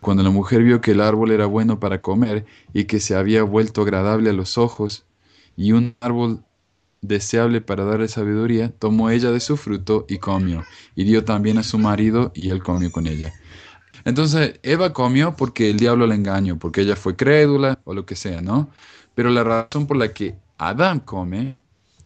[0.01, 3.43] Cuando la mujer vio que el árbol era bueno para comer y que se había
[3.43, 5.05] vuelto agradable a los ojos
[5.57, 6.45] y un árbol
[7.03, 11.63] deseable para darle sabiduría, tomó ella de su fruto y comió, y dio también a
[11.63, 13.33] su marido y él comió con ella.
[14.05, 18.17] Entonces Eva comió porque el diablo la engañó, porque ella fue crédula o lo que
[18.17, 18.71] sea, ¿no?
[19.15, 21.57] Pero la razón por la que Adán come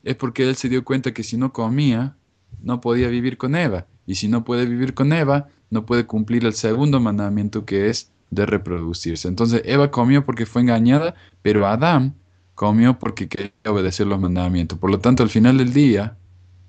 [0.02, 2.16] es porque él se dio cuenta que si no comía,
[2.62, 3.86] no podía vivir con Eva.
[4.06, 8.10] Y si no puede vivir con Eva, no puede cumplir el segundo mandamiento que es
[8.30, 9.28] de reproducirse.
[9.28, 12.14] Entonces Eva comió porque fue engañada, pero Adán
[12.54, 14.78] comió porque quería obedecer los mandamientos.
[14.78, 16.16] Por lo tanto, al final del día,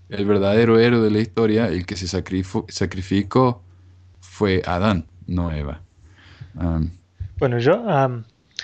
[0.10, 3.62] el verdadero héroe de la historia, el que se sacrificó,
[4.20, 5.82] fue Adán no Eva.
[7.40, 7.84] bueno, yo,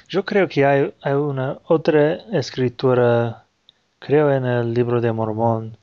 [0.10, 3.46] yo creo que hay, una otra escritura,
[4.00, 5.78] creo en el libro de Mormón,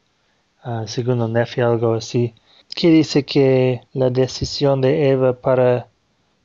[0.64, 2.34] uh, segundo Nefi, algo así,
[2.74, 5.86] que dice que la decisión de Eva para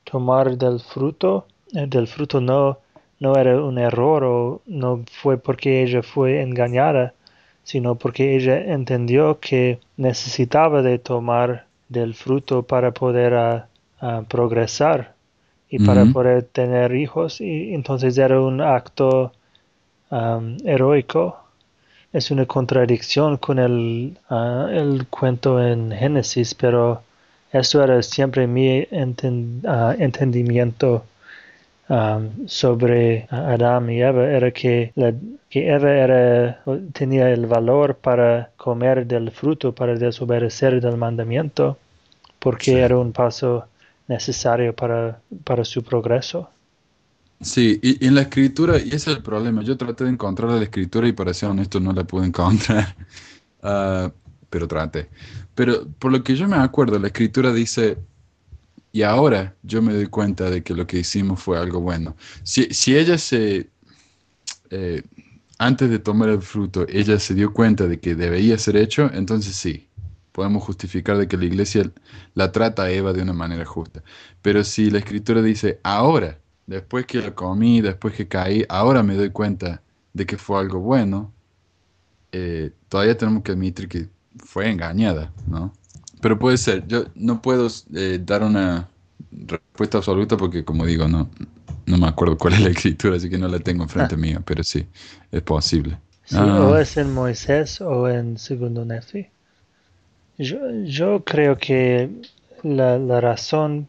[0.04, 2.78] tomar del fruto, eh, del fruto no,
[3.20, 7.14] no era un error o no fue porque ella fue engañada,
[7.64, 13.68] sino porque ella entendió que necesitaba de tomar del fruto para poder ah,
[14.00, 15.16] ah, progresar
[15.70, 17.42] y para poder tener hijos.
[17.42, 19.32] Y entonces era un acto
[20.10, 21.38] heroico
[22.14, 27.04] es una contradicción con el, ah, el cuento en Génesis pero
[27.52, 31.04] esto era siempre mi entendimiento
[32.46, 34.94] sobre Adán y Eva era que,
[35.50, 36.62] que Eva era,
[36.94, 41.78] tenía el valor para comer del fruto, para desobedecer del mandamiento,
[42.38, 43.66] porque era un paso
[44.08, 46.50] necesario para, para su progreso.
[47.42, 50.64] Sí, y, en la escritura, y ese es el problema, yo traté de encontrar la
[50.64, 52.96] escritura y para ser honesto no la pude encontrar,
[53.64, 54.10] uh,
[54.50, 55.10] pero traté.
[55.56, 57.98] Pero por lo que yo me acuerdo, la escritura dice,
[58.92, 62.16] y ahora yo me doy cuenta de que lo que hicimos fue algo bueno.
[62.44, 63.70] Si, si ella se,
[64.72, 65.04] eh,
[65.60, 69.56] antes de tomar el fruto, ella se dio cuenta de que debía ser hecho, entonces
[69.56, 69.88] sí,
[70.32, 71.92] podemos justificar de que la iglesia
[72.34, 74.04] la trata a Eva de una manera justa.
[74.42, 79.16] Pero si la escritura dice, ahora, después que lo comí, después que caí, ahora me
[79.16, 79.82] doy cuenta
[80.14, 81.34] de que fue algo bueno,
[82.32, 85.74] eh, todavía tenemos que admitir que fue engañada, ¿no?
[86.22, 88.88] Pero puede ser, yo no puedo eh, dar una
[89.32, 91.30] respuesta absoluta porque, como digo, no,
[91.88, 94.20] no me acuerdo cuál es la escritura, así que no la tengo enfrente ah.
[94.20, 94.86] mío, pero sí,
[95.32, 95.98] es posible.
[96.34, 96.62] Ah.
[96.62, 99.26] O es en Moisés o en Segundo Nefi.
[100.38, 102.12] Yo, yo creo que
[102.62, 103.88] la, la razón,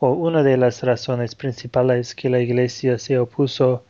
[0.00, 3.84] o una de las razones principales que la iglesia se opuso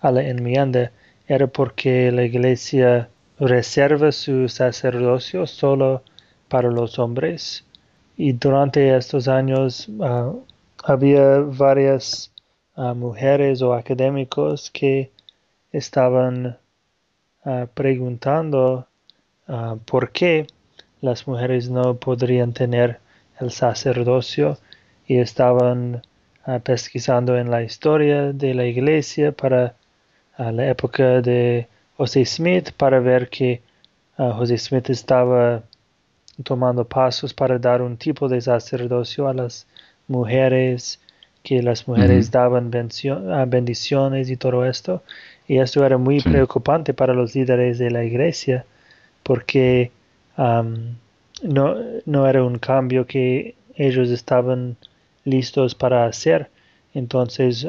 [0.00, 0.92] a la enmienda
[1.26, 3.08] era porque la iglesia
[3.40, 6.02] reserva su sacerdocio solo
[6.48, 7.64] para los hombres.
[8.16, 10.32] Y durante estos años ah,
[10.84, 12.32] había varias
[12.76, 15.10] ah, mujeres o académicos que
[15.72, 16.56] estaban
[17.44, 18.86] ah, preguntando
[19.84, 20.48] por qué
[21.00, 22.98] las mujeres no podrían tener
[23.38, 24.58] el sacerdocio
[25.06, 26.02] y estaban
[26.62, 29.74] pesquisando en la historia de la iglesia para
[30.38, 31.66] la época de
[31.96, 33.62] José Smith para ver que
[34.16, 35.62] José Smith estaba
[36.44, 39.66] tomando pasos para dar un tipo de sacerdocio a las
[40.08, 41.00] mujeres,
[41.42, 45.02] que las mujeres daban ah, bendiciones y todo esto.
[45.48, 48.64] Y esto era muy preocupante para los líderes de la iglesia,
[49.22, 49.92] porque
[50.36, 54.76] no, no era un cambio que ellos estaban
[55.26, 56.50] listos para hacer.
[56.94, 57.66] Entonces,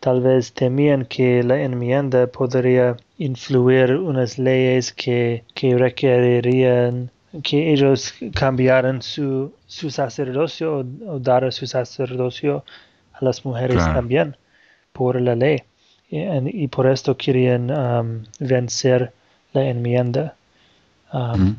[0.00, 7.10] tal vez temían que la enmienda podría influir unas leyes que, que requerirían
[7.42, 12.64] que ellos cambiaran su, su sacerdocio o, dar su sacerdocio
[13.12, 14.36] a las mujeres también
[14.92, 15.62] por la ley.
[16.10, 19.12] Y, por esto querían um, vencer
[19.52, 20.36] la enmienda.
[21.12, 21.56] Um,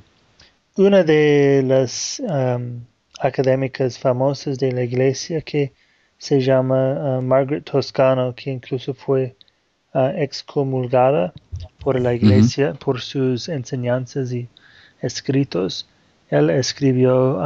[0.76, 2.82] una de las um,
[3.20, 5.74] académicas famosas de la iglesia que
[6.18, 9.36] se llama uh, Margaret Toscano, que incluso fue
[9.94, 11.34] uh, excomulgada
[11.80, 14.48] por la iglesia por sus enseñanzas y
[15.02, 15.88] escritos.
[16.30, 17.40] Él escribió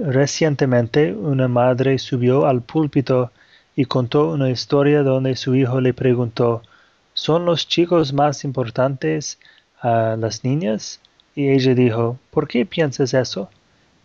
[0.00, 3.30] recientemente una madre subió al púlpito
[3.76, 6.62] y contó una historia donde su hijo le preguntó
[7.14, 9.38] ¿Son los chicos más importantes
[9.80, 11.00] a las niñas?
[11.34, 13.50] Y ella dijo ¿Por qué piensas eso?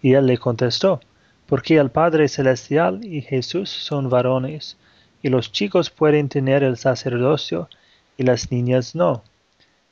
[0.04, 1.00] Y él le contestó
[1.48, 4.78] porque el Padre Celestial y Jesús son varones,
[5.22, 7.70] y los chicos pueden tener el sacerdocio
[8.18, 9.24] y las niñas no.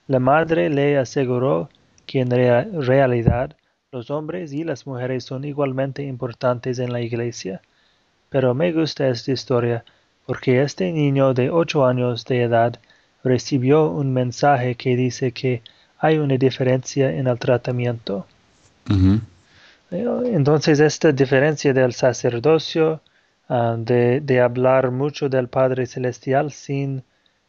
[0.08, 1.69] La madre le aseguró
[2.06, 3.56] que en realidad
[3.91, 7.62] los hombres y las mujeres son igualmente importantes en la iglesia.
[8.30, 9.86] Pero me gusta esta historia
[10.26, 12.80] porque este niño de ocho años de edad
[13.24, 15.62] recibió un mensaje que dice que
[16.00, 18.26] hay una diferencia en el tratamiento.
[19.91, 23.01] Entonces esta diferencia del sacerdocio,
[23.49, 27.04] ah, de, de, hablar mucho del Padre Celestial sin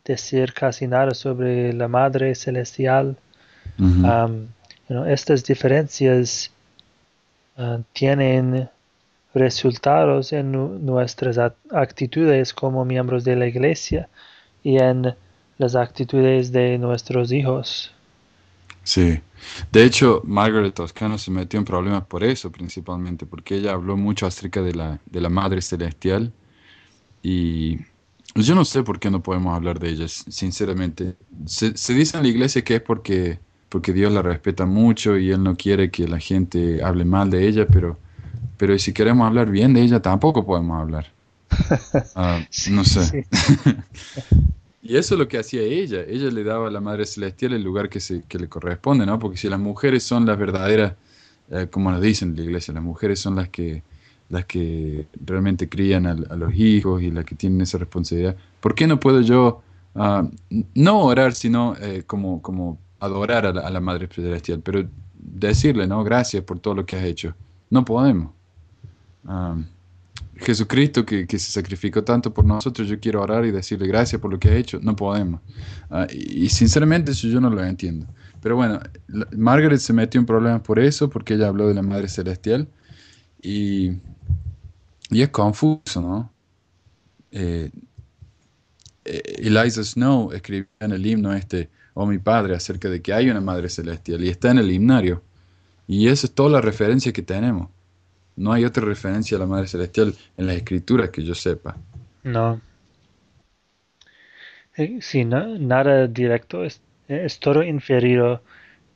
[0.05, 3.16] decir casi nada sobre la Madre Celestial,
[5.07, 6.51] estas diferencias
[7.57, 8.68] ah, tienen
[9.34, 11.38] resultados en nuestras
[11.70, 14.09] actitudes como miembros de la iglesia
[14.64, 15.14] y en
[15.59, 17.95] las actitudes de nuestros hijos.
[18.85, 19.20] Sí,
[19.70, 24.26] de hecho, Margaret Toscano se metió en problemas por eso principalmente, porque ella habló mucho
[24.26, 26.33] acerca de la, de la Madre Celestial
[27.22, 27.78] y
[28.35, 31.16] yo no sé por qué no podemos hablar de ella, sinceramente.
[31.47, 35.30] Se, se dice en la iglesia que es porque porque Dios la respeta mucho y
[35.30, 37.99] Él no quiere que la gente hable mal de ella, pero,
[38.59, 41.12] pero si queremos hablar bien de ella tampoco podemos hablar.
[42.14, 43.26] Ah, no sé.
[44.83, 46.03] y eso es lo que hacía ella.
[46.07, 49.18] Ella le daba a la Madre Celestial el lugar que, se, que le corresponde, ¿no?
[49.18, 50.95] Porque si las mujeres son las verdaderas,
[51.51, 53.83] eh, como nos dicen en la iglesia, las mujeres son las que
[54.33, 58.35] las que realmente crían a, los hijos y las que tienen esa responsabilidad.
[58.61, 59.62] ¿Por qué no puedo yo
[59.95, 60.26] ah,
[60.74, 66.03] no orar, sino eh, como, como adorar a la, Madre Celestial, pero decirle, ¿no?
[66.03, 67.35] Gracias por todo lo que has hecho.
[67.68, 68.33] No podemos.
[69.26, 69.55] Ah,
[70.37, 74.39] Jesucristo que, se sacrificó tanto por nosotros, yo quiero orar y decirle gracias por lo
[74.39, 74.80] que ha hecho.
[74.83, 75.41] No podemos.
[75.91, 78.07] Ah, y, sinceramente eso yo no lo entiendo.
[78.41, 78.80] Pero bueno,
[79.37, 82.68] Margaret se metió en problemas por eso, porque ella habló de la Madre Celestial.
[83.41, 83.93] Y,
[85.11, 86.33] y es confuso, ¿no?
[87.30, 87.70] Eh,
[89.05, 93.30] eh, Eliza Snow escribió en el himno este, oh mi padre, acerca de que hay
[93.30, 95.22] una Madre Celestial y está en el himnario.
[95.87, 97.68] Y esa es toda la referencia que tenemos.
[98.37, 101.76] No hay otra referencia a la Madre Celestial en las escrituras que yo sepa.
[102.22, 102.61] No.
[104.76, 106.64] Eh, sí, nada directo.
[106.64, 106.80] Es,
[107.41, 108.43] todo inferido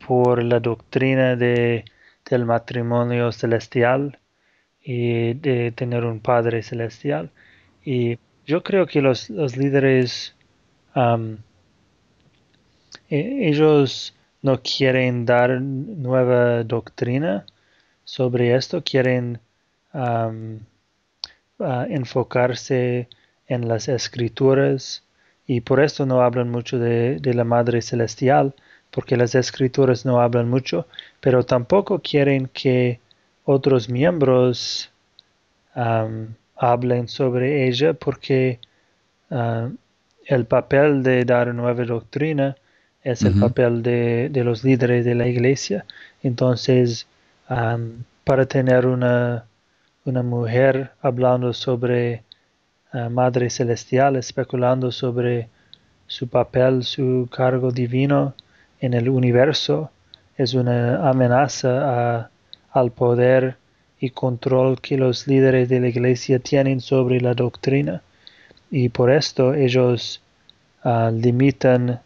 [0.06, 1.84] por la doctrina de,
[2.30, 4.18] del matrimonio celestial
[4.82, 7.30] y de tener un Padre celestial.
[7.84, 10.34] Y yo creo que los, líderes
[13.10, 17.44] e, ellos no quieren dar nueva doctrina
[18.06, 19.40] sobre esto, quieren
[21.58, 23.08] enfocarse
[23.48, 25.02] en las escrituras
[25.46, 28.54] y por esto no hablan mucho de, la Madre Celestial,
[28.90, 30.86] porque las escrituras no hablan mucho,
[31.20, 33.00] pero tampoco quieren que
[33.44, 34.90] otros miembros
[35.74, 38.60] hablen sobre ella porque
[39.30, 42.56] el papel de dar nueva doctrina
[43.02, 45.84] es el papel de, los líderes de la iglesia.
[46.22, 47.06] Entonces,
[47.48, 49.46] para tener una,
[50.04, 52.24] una, mujer hablando sobre
[52.92, 55.48] uh, Madre Celestial, especulando sobre
[56.06, 58.34] su papel, su cargo divino
[58.80, 59.90] en el universo,
[60.36, 62.30] es una amenaza
[62.70, 63.56] al poder
[63.98, 68.02] y control que los líderes de la iglesia tienen sobre la doctrina.
[68.70, 70.20] Y por esto ellos
[70.84, 72.00] uh, limitan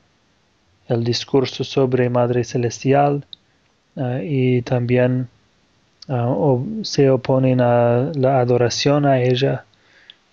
[0.87, 3.25] el discurso sobre Madre Celestial
[3.97, 5.29] ah, y también
[6.09, 9.65] ah, se oponen a la adoración a ella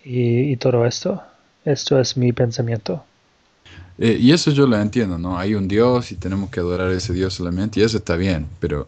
[0.03, 1.21] y, todo esto.
[1.65, 3.03] Esto es mi pensamiento.
[3.97, 5.37] Eh, y eso yo lo entiendo, ¿no?
[5.37, 8.47] Hay un Dios y tenemos que adorar a ese Dios solamente y eso está bien,
[8.59, 8.87] pero,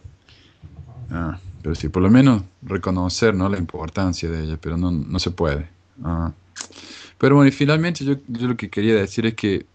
[1.10, 3.48] ah, pero sí, por lo menos reconocer ¿no?
[3.48, 5.68] la importancia de ella, pero no, no se puede.
[7.18, 9.66] pero bueno, y finalmente yo, yo lo que quería decir es que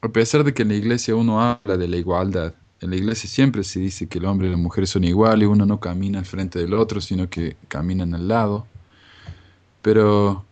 [0.00, 3.28] a pesar de que en la iglesia uno habla de la igualdad, en la iglesia
[3.28, 6.26] siempre se dice que el hombre y la mujer son iguales, uno no camina al
[6.26, 8.66] frente del otro, sino que caminan al lado.
[9.82, 10.44] Pero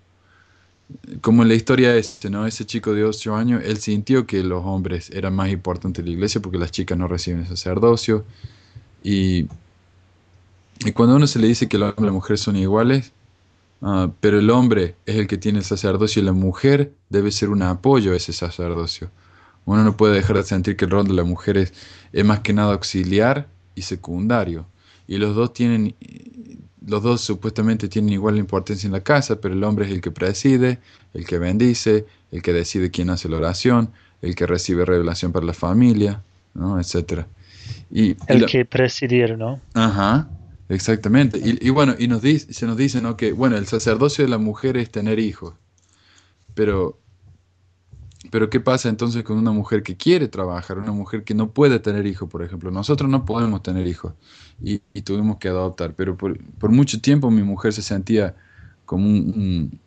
[1.20, 2.46] como en la historia este, ¿no?
[2.46, 6.12] Ese chico de 8 años, él sintió que los hombres eran más importantes en la
[6.12, 8.24] iglesia porque las chicas no reciben sacerdocio.
[9.02, 9.46] Y,
[10.84, 13.12] y cuando uno se le dice que el hombre y la mujer son iguales,
[13.82, 17.50] ah, pero el hombre es el que tiene el sacerdocio y la mujer debe ser
[17.50, 19.10] un apoyo a ese sacerdocio.
[19.66, 21.72] Uno no puede dejar de sentir que el rol de la mujer es,
[22.24, 24.66] más que nada auxiliar y secundario.
[25.06, 25.94] Y los dos tienen,
[26.86, 30.10] los dos supuestamente tienen igual importancia en la casa, pero el hombre es el que
[30.10, 30.78] preside,
[31.14, 33.90] el que bendice, el que decide quién hace la oración,
[34.22, 36.22] el que recibe revelación para la familia,
[36.54, 36.78] ¿no?
[36.78, 37.26] etcétera.
[37.90, 39.60] Y, el que presidir, ¿no?
[39.72, 40.28] Ajá,
[40.68, 41.40] exactamente.
[41.42, 43.16] Y, bueno, y nos dice, se nos dice, ¿no?
[43.16, 45.54] Que, bueno, el sacerdocio de la mujer es tener hijos,
[46.54, 46.98] pero
[48.34, 51.78] pero ¿qué pasa entonces con una mujer que quiere trabajar, una mujer que no puede
[51.78, 52.72] tener hijos, por ejemplo?
[52.72, 54.14] Nosotros no podemos tener hijos
[54.60, 56.36] y, tuvimos que adoptar, pero por,
[56.68, 58.34] mucho tiempo mi mujer se sentía
[58.86, 59.78] como un,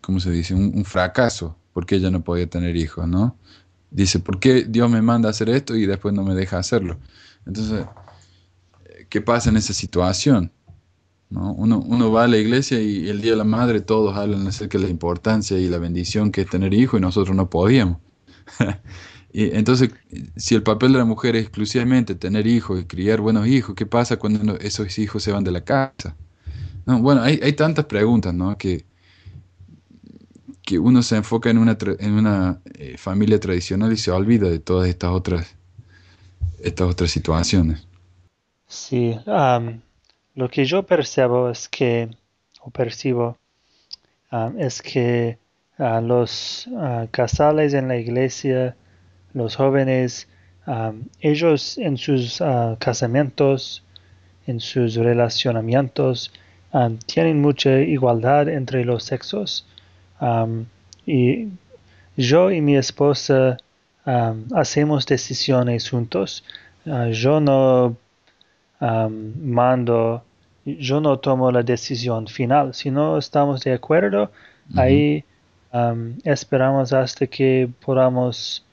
[0.00, 0.54] ¿cómo se dice?
[0.54, 3.36] Un, fracaso porque ella no podía tener hijos, ¿no?
[3.90, 6.96] Dice, ¿por qué Dios me manda a hacer esto y después no me deja hacerlo?
[7.44, 7.84] Entonces,
[9.10, 10.50] ¿qué pasa en esa situación?
[11.34, 14.84] Uno, va a la iglesia y el Día de la Madre todos hablan acerca de
[14.84, 17.98] la importancia y la bendición que es tener hijos y nosotros no podíamos.
[19.32, 19.90] y entonces,
[20.36, 23.86] si el papel de la mujer es exclusivamente tener hijos y criar buenos hijos, ¿qué
[23.86, 26.16] pasa cuando esos hijos se van de la casa?
[26.84, 28.58] bueno, hay, tantas preguntas ¿no?
[28.58, 28.84] que,
[30.62, 34.58] que uno se enfoca en una, en una eh, familia tradicional y se olvida de
[34.58, 35.54] todas estas otras,
[36.60, 37.86] estas otras situaciones.
[38.66, 39.16] Sí,
[40.34, 42.08] lo que yo percibo es que,
[42.60, 43.36] o percibo,
[44.30, 45.38] ah, es que
[45.78, 48.76] ah, los uh, casales en la iglesia,
[49.34, 50.28] los jóvenes,
[51.20, 52.40] ellos en sus
[52.78, 53.82] casamientos,
[54.46, 56.32] en sus relacionamientos,
[57.06, 59.66] tienen mucha igualdad entre los sexos.
[61.04, 61.48] Y
[62.16, 63.56] yo y mi esposa
[64.54, 66.44] hacemos decisiones juntos.
[67.10, 67.96] Yo no
[68.88, 70.24] mando,
[70.64, 72.74] yo no tomo la decisión final.
[72.74, 74.30] Si no estamos de acuerdo,
[74.76, 75.24] ahí
[76.24, 78.64] esperamos hasta que podamos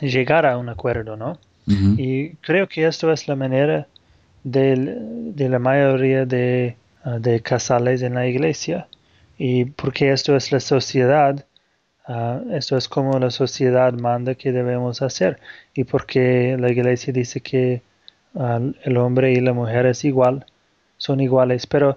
[0.00, 1.38] llegar a un acuerdo, ¿no?
[1.66, 3.86] Y creo que esto es la manera
[4.44, 8.86] de, la mayoría de, uh, de, casales en la iglesia.
[9.36, 11.44] Y porque esto es la sociedad,
[12.08, 15.40] uh, esto es como la sociedad manda que debemos hacer.
[15.74, 17.82] Y porque la iglesia dice que
[18.84, 20.46] el hombre y la mujer es igual,
[20.96, 21.66] son iguales.
[21.66, 21.96] Pero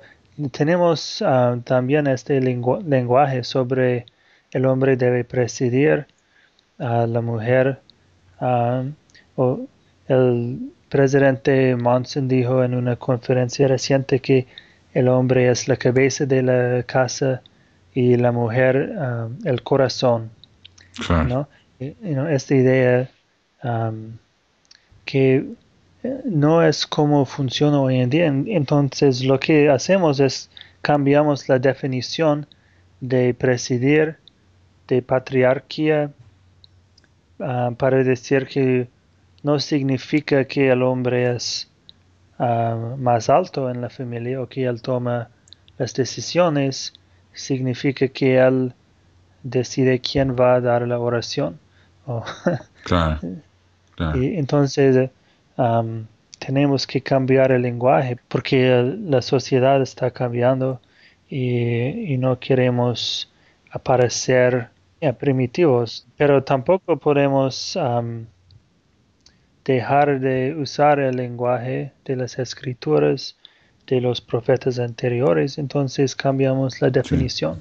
[0.51, 1.23] tenemos
[1.65, 4.05] también este lenguaje sobre
[4.51, 6.07] el hombre debe presidir
[6.77, 7.79] a la mujer
[9.35, 9.59] o
[10.07, 14.47] el presidente Monson dijo en una conferencia reciente que
[14.93, 17.41] el hombre es la cabeza de la casa
[17.93, 20.31] y la mujer um, el corazón.
[21.27, 21.47] ¿no?
[21.79, 23.09] esta idea
[23.63, 24.17] um,
[25.05, 25.45] que
[26.25, 28.27] no es como funciona hoy en día.
[28.27, 30.49] Entonces lo que hacemos es
[30.81, 32.47] cambiamos la definición
[33.01, 34.17] de presidir,
[34.87, 36.11] de patriarquía,
[37.39, 38.87] uh, para decir que
[39.43, 41.69] no significa que el hombre es
[42.37, 45.29] ah, más alto en la familia o que él toma
[45.77, 46.93] las decisiones,
[47.33, 48.73] significa que él
[49.43, 51.57] decide quién va a dar la oración.
[52.83, 53.19] claro,
[54.15, 55.09] Y entonces
[56.39, 60.79] tenemos que cambiar el lenguaje porque la sociedad está cambiando
[61.29, 63.31] y, no queremos
[63.71, 64.69] aparecer
[65.19, 67.77] primitivos, pero tampoco podemos
[69.63, 73.35] dejar de usar el lenguaje de las escrituras
[73.85, 77.59] de los profetas anteriores, entonces cambiamos la definición.